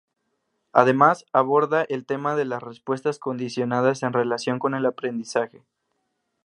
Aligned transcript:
Además 0.73 1.25
aborda 1.31 1.83
el 1.83 2.07
tema 2.07 2.35
de 2.35 2.43
las 2.45 2.63
respuestas 2.63 3.19
condicionadas 3.19 4.01
en 4.01 4.13
relación 4.13 4.57
con 4.57 4.73
el 4.73 4.87
aprendizaje. 4.87 5.63